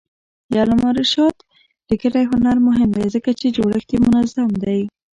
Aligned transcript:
د 0.51 0.53
علامه 0.61 0.89
رشاد 0.99 1.35
لیکنی 1.89 2.23
هنر 2.31 2.57
مهم 2.67 2.89
دی 2.97 3.05
ځکه 3.15 3.31
چې 3.39 3.47
جوړښت 3.57 3.89
یې 3.93 3.99
منظم 4.07 4.49
دی. 4.63 4.79